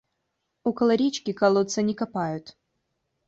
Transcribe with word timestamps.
Около 0.69 0.93
речки 1.01 1.35
колодца 1.41 1.83
не 1.89 1.93
копают. 2.01 2.55